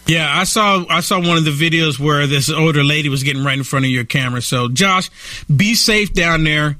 Yeah, 0.05 0.31
I 0.31 0.43
saw 0.43 0.85
I 0.89 0.99
saw 0.99 1.19
one 1.19 1.37
of 1.37 1.45
the 1.45 1.51
videos 1.51 1.97
where 1.97 2.27
this 2.27 2.49
older 2.49 2.83
lady 2.83 3.07
was 3.07 3.23
getting 3.23 3.43
right 3.43 3.57
in 3.57 3.63
front 3.63 3.85
of 3.85 3.91
your 3.91 4.03
camera. 4.03 4.41
So, 4.41 4.67
Josh, 4.67 5.09
be 5.53 5.75
safe 5.75 6.13
down 6.13 6.43
there. 6.43 6.77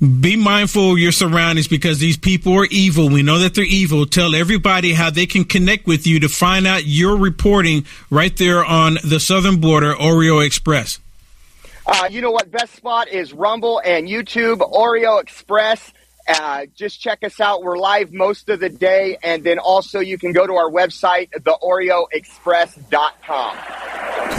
Be 0.00 0.34
mindful 0.34 0.92
of 0.92 0.98
your 0.98 1.12
surroundings 1.12 1.68
because 1.68 1.98
these 1.98 2.16
people 2.16 2.54
are 2.54 2.64
evil. 2.70 3.10
We 3.10 3.22
know 3.22 3.38
that 3.40 3.54
they're 3.54 3.64
evil. 3.64 4.06
Tell 4.06 4.34
everybody 4.34 4.94
how 4.94 5.10
they 5.10 5.26
can 5.26 5.44
connect 5.44 5.86
with 5.86 6.06
you 6.06 6.20
to 6.20 6.28
find 6.30 6.66
out 6.66 6.86
your 6.86 7.18
reporting 7.18 7.84
right 8.08 8.34
there 8.34 8.64
on 8.64 8.96
the 9.04 9.20
southern 9.20 9.60
border, 9.60 9.92
Oreo 9.92 10.44
Express. 10.44 11.00
Uh, 11.86 12.08
you 12.10 12.22
know 12.22 12.30
what? 12.30 12.50
Best 12.50 12.76
spot 12.76 13.08
is 13.08 13.34
Rumble 13.34 13.82
and 13.84 14.08
YouTube, 14.08 14.58
Oreo 14.72 15.20
Express. 15.20 15.92
Uh, 16.30 16.66
just 16.76 17.00
check 17.00 17.24
us 17.24 17.40
out. 17.40 17.64
We're 17.64 17.76
live 17.76 18.12
most 18.12 18.48
of 18.48 18.60
the 18.60 18.68
day. 18.68 19.18
And 19.22 19.42
then 19.42 19.58
also 19.58 19.98
you 19.98 20.16
can 20.16 20.30
go 20.32 20.46
to 20.46 20.54
our 20.54 20.70
website, 20.70 21.32
theoreoexpress.com. 21.32 23.56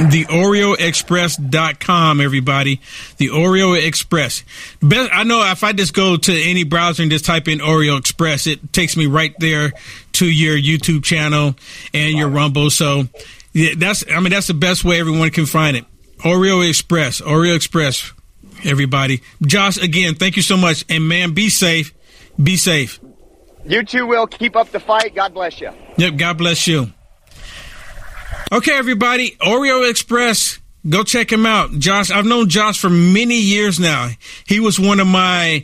The 0.10 0.23
OreoExpress.com, 0.25 2.21
everybody. 2.21 2.80
The 3.17 3.27
Oreo 3.27 3.86
Express. 3.86 4.43
Best, 4.82 5.10
I 5.13 5.23
know 5.23 5.43
if 5.51 5.65
I 5.65 5.73
just 5.73 5.93
go 5.93 6.15
to 6.17 6.34
any 6.34 6.63
browser 6.63 7.04
and 7.04 7.12
just 7.12 7.25
type 7.25 7.49
in 7.49 7.60
Oreo 7.60 7.99
Express, 7.99 8.47
it 8.47 8.71
takes 8.71 8.95
me 8.95 9.08
right 9.08 9.36
there 9.39 9.73
to 10.13 10.25
your 10.25 10.58
YouTube 10.58 11.04
channel 11.04 11.56
and 11.93 12.17
your 12.17 12.30
Rumble. 12.30 12.69
So 12.69 13.10
yeah, 13.51 13.73
that's, 13.75 14.06
I 14.10 14.21
mean, 14.21 14.32
that's 14.32 14.47
the 14.47 14.54
best 14.54 14.86
way 14.86 14.97
everyone 14.99 15.30
can 15.30 15.45
find 15.45 15.75
it. 15.75 15.84
Oreo 16.19 16.65
Express, 16.67 17.19
Oreo 17.19 17.54
Express 17.56 18.13
everybody. 18.65 19.21
Josh, 19.41 19.78
again, 19.78 20.15
thank 20.15 20.36
you 20.36 20.41
so 20.41 20.58
much. 20.58 20.86
And 20.89 21.08
man, 21.08 21.34
be 21.34 21.50
safe. 21.50 21.93
Be 22.41 22.58
safe. 22.58 23.00
You 23.65 23.84
too, 23.84 24.08
Will. 24.08 24.28
Keep 24.28 24.56
up 24.56 24.69
the 24.69 24.80
fight. 24.80 25.13
God 25.15 25.34
bless 25.34 25.62
you. 25.62 25.71
Yep, 25.97 26.17
God 26.17 26.38
bless 26.38 26.67
you. 26.67 26.91
Okay, 28.52 28.74
everybody. 28.74 29.32
Oreo 29.41 29.89
Express. 29.89 30.60
Go 30.88 31.04
check 31.04 31.32
him 31.32 31.45
out. 31.45 31.71
Josh, 31.78 32.10
I've 32.10 32.26
known 32.26 32.50
Josh 32.50 32.80
for 32.80 32.89
many 32.89 33.36
years 33.36 33.80
now. 33.80 34.10
He 34.47 34.60
was 34.60 34.80
one 34.80 35.00
of 35.00 35.06
my 35.06 35.63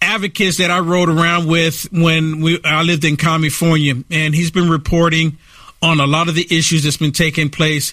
advocates 0.00 0.56
that 0.58 0.70
I 0.70 0.78
rode 0.80 1.08
around 1.10 1.48
with 1.48 1.86
when 1.92 2.40
we 2.40 2.60
I 2.64 2.82
lived 2.82 3.04
in 3.04 3.16
California, 3.16 3.94
and 4.10 4.34
he's 4.34 4.50
been 4.50 4.70
reporting 4.70 5.38
on 5.82 6.00
a 6.00 6.06
lot 6.06 6.28
of 6.28 6.34
the 6.34 6.46
issues 6.50 6.84
that's 6.84 6.96
been 6.96 7.12
taking 7.12 7.50
place 7.50 7.92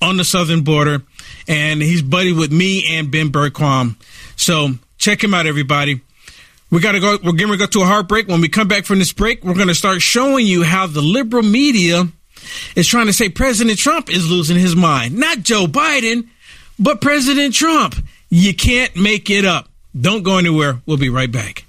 on 0.00 0.16
the 0.16 0.24
southern 0.24 0.62
border 0.62 1.02
and 1.48 1.80
he's 1.80 2.02
buddy 2.02 2.32
with 2.32 2.52
me 2.52 2.84
and 2.96 3.10
Ben 3.10 3.30
Bergquam. 3.30 3.96
So 4.36 4.70
check 4.98 5.22
him 5.22 5.34
out, 5.34 5.46
everybody. 5.46 6.00
We 6.70 6.80
got 6.80 6.92
to 6.92 7.00
go. 7.00 7.18
We're 7.22 7.32
to 7.32 7.56
go 7.56 7.66
to 7.66 7.82
a 7.82 7.86
heartbreak. 7.86 8.28
When 8.28 8.40
we 8.40 8.48
come 8.48 8.68
back 8.68 8.84
from 8.84 8.98
this 8.98 9.12
break, 9.12 9.44
we're 9.44 9.54
to 9.68 9.74
start 9.74 10.02
showing 10.02 10.46
you 10.46 10.64
how 10.64 10.86
the 10.86 11.00
liberal 11.00 11.44
media 11.44 12.08
is 12.74 12.88
trying 12.88 13.06
to 13.06 13.12
say 13.12 13.28
President 13.28 13.78
Trump 13.78 14.10
is 14.10 14.28
losing 14.28 14.58
his 14.58 14.74
mind. 14.74 15.16
Not 15.16 15.40
Joe 15.40 15.66
Biden, 15.66 16.28
but 16.78 17.00
President 17.00 17.54
Trump. 17.54 17.94
You 18.30 18.54
can't 18.54 18.96
make 18.96 19.30
it 19.30 19.44
up. 19.44 19.68
Don't 19.98 20.24
go 20.24 20.38
anywhere. 20.38 20.80
We'll 20.86 20.96
be 20.96 21.08
right 21.08 21.30
back. 21.30 21.64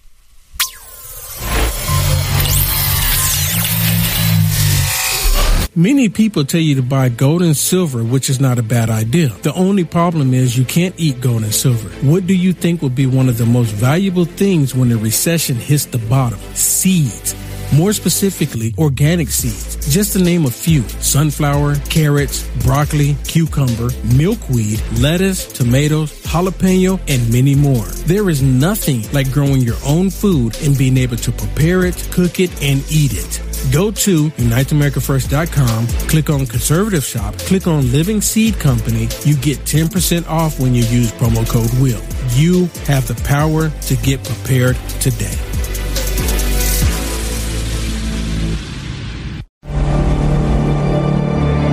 Many 5.78 6.10
people 6.10 6.44
tell 6.44 6.60
you 6.60 6.74
to 6.78 6.82
buy 6.82 7.10
gold 7.10 7.44
and 7.44 7.56
silver, 7.56 8.04
which 8.04 8.32
is 8.32 8.40
not 8.40 8.58
a 8.58 8.64
bad 8.64 8.90
idea. 8.90 9.28
The 9.44 9.54
only 9.54 9.84
problem 9.84 10.34
is 10.34 10.58
you 10.58 10.66
can't 10.66 10.96
eat 10.98 11.22
gold 11.22 11.44
and 11.44 11.54
silver. 11.54 11.90
What 12.04 12.26
do 12.26 12.34
you 12.34 12.52
think 12.52 12.82
will 12.82 12.90
be 12.90 13.06
one 13.06 13.30
of 13.30 13.38
the 13.38 13.46
most 13.46 13.74
valuable 13.74 14.26
things 14.26 14.74
when 14.74 14.90
the 14.90 14.98
recession 14.98 15.56
hits 15.56 15.86
the 15.86 16.00
bottom? 16.00 16.40
Seeds. 16.56 17.36
More 17.76 17.94
specifically, 17.94 18.74
organic 18.80 19.28
seeds. 19.28 19.94
Just 19.94 20.14
to 20.14 20.20
name 20.20 20.46
a 20.46 20.50
few 20.50 20.82
sunflower, 20.82 21.76
carrots, 21.92 22.50
broccoli, 22.64 23.16
cucumber, 23.26 23.90
milkweed, 24.16 24.82
lettuce, 25.00 25.46
tomatoes, 25.46 26.12
jalapeno, 26.24 27.00
and 27.08 27.32
many 27.32 27.54
more. 27.54 27.86
There 28.08 28.32
is 28.32 28.42
nothing 28.42 29.04
like 29.12 29.32
growing 29.32 29.62
your 29.62 29.78
own 29.86 30.10
food 30.10 30.58
and 30.64 30.76
being 30.76 30.98
able 30.98 31.18
to 31.18 31.32
prepare 31.32 31.86
it, 31.86 32.08
cook 32.12 32.40
it, 32.40 32.50
and 32.64 32.84
eat 32.90 33.14
it. 33.14 33.44
Go 33.72 33.92
to 33.92 34.30
UniteAmericaFirst.com, 34.30 35.88
click 36.08 36.30
on 36.30 36.46
Conservative 36.48 37.04
Shop, 37.04 37.38
click 37.40 37.68
on 37.68 37.92
Living 37.92 38.22
Seed 38.22 38.58
Company. 38.60 39.10
You 39.24 39.36
get 39.36 39.58
10% 39.60 40.28
off 40.30 40.60
when 40.60 40.74
you 40.74 40.84
use 40.86 41.12
promo 41.12 41.48
code 41.48 41.70
WILL. 41.82 42.02
You 42.32 42.68
have 42.86 43.08
the 43.08 43.22
power 43.26 43.70
to 43.70 43.96
get 43.98 44.24
prepared 44.24 44.78
today. 45.02 45.36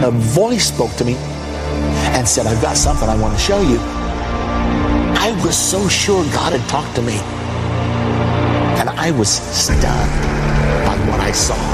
A 0.05 0.11
voice 0.11 0.67
spoke 0.67 0.93
to 0.97 1.05
me 1.05 1.15
and 1.15 2.29
said, 2.29 2.47
I've 2.47 2.61
got 2.61 2.77
something 2.77 3.09
I 3.09 3.17
want 3.17 3.35
to 3.35 3.41
show 3.41 3.63
you. 3.63 3.79
I 3.81 5.41
was 5.45 5.57
so 5.57 5.89
sure 5.89 6.25
God 6.25 6.53
had 6.53 6.69
talked 6.69 6.97
to 6.97 7.03
me. 7.03 7.15
And 8.81 8.91
I 8.91 9.13
was 9.13 9.29
stunned 9.29 9.83
by 10.85 10.97
what 11.09 11.21
I 11.21 11.31
saw. 11.33 11.74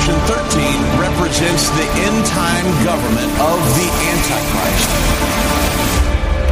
Revelation 0.00 0.26
13 0.26 0.98
represents 0.98 1.68
the 1.70 1.84
end 2.00 2.24
time 2.24 2.64
government 2.84 3.30
of 3.38 3.58
the 3.76 3.88
Antichrist. 4.08 4.90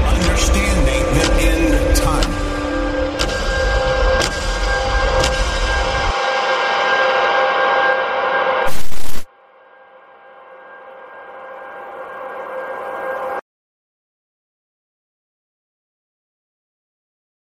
Understanding 0.06 1.04
the 1.14 1.28
end 1.40 1.96
time. 1.96 2.47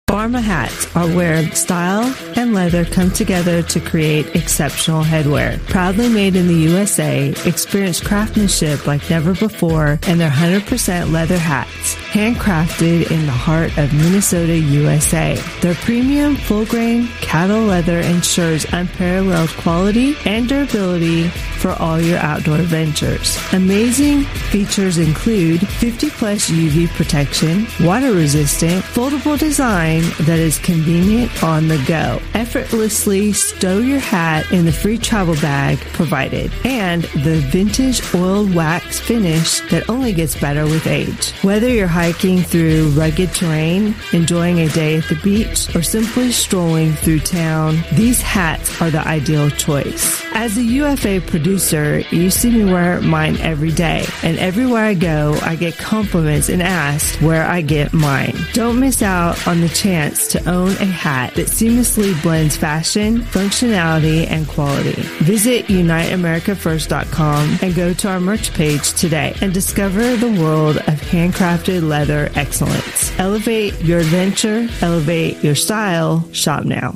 Pharma 0.09 0.41
hats 0.41 0.87
are 0.95 1.07
where 1.07 1.51
style 1.51 2.11
and 2.35 2.51
leather 2.51 2.83
come 2.83 3.11
together 3.11 3.61
to 3.61 3.79
create 3.79 4.35
exceptional 4.35 5.03
headwear. 5.03 5.63
Proudly 5.67 6.09
made 6.09 6.35
in 6.35 6.47
the 6.47 6.55
USA, 6.55 7.29
experience 7.45 8.01
craftsmanship 8.01 8.87
like 8.87 9.07
never 9.11 9.35
before 9.35 9.99
and 10.07 10.19
their 10.19 10.31
100% 10.31 11.11
leather 11.11 11.37
hats, 11.37 11.95
handcrafted 12.11 13.11
in 13.11 13.25
the 13.25 13.31
heart 13.31 13.77
of 13.77 13.93
Minnesota, 13.93 14.57
USA. 14.57 15.35
Their 15.61 15.75
premium 15.75 16.35
full 16.35 16.65
grain 16.65 17.07
cattle 17.21 17.61
leather 17.61 17.99
ensures 17.99 18.65
unparalleled 18.73 19.49
quality 19.49 20.15
and 20.25 20.49
durability 20.49 21.29
for 21.59 21.71
all 21.73 21.99
your 22.01 22.17
outdoor 22.19 22.59
ventures. 22.59 23.37
Amazing 23.53 24.23
features 24.23 24.97
include 24.97 25.67
50 25.67 26.09
plus 26.11 26.49
UV 26.49 26.87
protection, 26.89 27.67
water 27.85 28.11
resistant, 28.13 28.83
foldable 28.83 29.37
design 29.37 30.01
that 30.21 30.39
is 30.39 30.57
convenient 30.57 31.43
on 31.43 31.67
the 31.67 31.83
go. 31.87 32.19
Effortlessly 32.33 33.33
stow 33.33 33.79
your 33.79 33.99
hat 33.99 34.49
in 34.51 34.65
the 34.65 34.71
free 34.71 34.97
travel 34.97 35.35
bag 35.35 35.77
provided, 35.93 36.51
and 36.63 37.03
the 37.03 37.35
vintage 37.51 38.01
oiled 38.15 38.55
wax 38.55 38.99
finish 38.99 39.59
that 39.69 39.89
only 39.89 40.13
gets 40.13 40.39
better 40.39 40.63
with 40.63 40.87
age. 40.87 41.31
Whether 41.41 41.69
you're 41.69 41.87
hiking 41.99 42.41
through 42.41 42.87
rugged 42.91 43.29
terrain, 43.33 43.93
enjoying 44.13 44.61
a 44.61 44.69
day 44.69 44.95
at 44.99 45.03
the 45.09 45.19
beach, 45.21 45.75
or 45.75 45.81
simply 45.81 46.31
strolling 46.31 46.93
through 46.93 47.19
town, 47.19 47.77
these 47.91 48.21
hats 48.21 48.81
are 48.81 48.89
the 48.89 49.05
ideal 49.05 49.49
choice. 49.49 50.23
As 50.31 50.55
a 50.55 50.63
UFA 50.63 51.19
producer, 51.19 51.99
you 52.11 52.29
see 52.29 52.51
me 52.51 52.63
wear 52.63 53.01
mine 53.01 53.35
every 53.41 53.73
day, 53.73 54.05
and 54.23 54.39
everywhere 54.39 54.85
I 54.85 54.93
go, 54.93 55.37
I 55.41 55.57
get 55.57 55.77
compliments 55.77 56.47
and 56.47 56.61
asked 56.61 57.21
where 57.21 57.45
I 57.45 57.59
get 57.59 57.91
mine. 57.91 58.37
Don't 58.53 58.79
miss 58.79 59.01
out 59.01 59.45
on 59.45 59.59
the 59.59 59.67
chance 59.67 60.29
to 60.29 60.49
own 60.49 60.71
a 60.77 60.85
hat 60.85 61.33
that 61.35 61.47
seamlessly 61.47 62.15
blends 62.23 62.55
fashion, 62.55 63.19
functionality, 63.23 64.25
and 64.25 64.47
quality. 64.47 65.01
Visit 65.25 65.65
UniteAmericaFirst.com 65.65 67.59
and 67.61 67.75
go 67.75 67.93
to 67.93 68.07
our 68.07 68.21
merch 68.21 68.53
page 68.53 68.93
today 68.93 69.35
and 69.41 69.53
discover 69.53 70.15
the 70.15 70.31
world 70.41 70.77
of 70.77 71.01
handcrafted 71.01 71.88
leather 71.89 72.29
excellence. 72.35 73.11
Elevate 73.19 73.79
your 73.81 73.99
adventure, 73.99 74.67
elevate 74.81 75.43
your 75.43 75.55
style. 75.55 76.23
Shop 76.31 76.63
now. 76.63 76.95